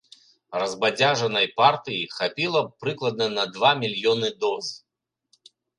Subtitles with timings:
[0.61, 4.77] Разбадзяжанай партыі хапіла б прыкладна на два мільёны доз.